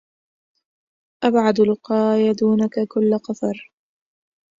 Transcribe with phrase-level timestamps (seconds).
[1.23, 3.71] أبعد لقاي دونك كل قفر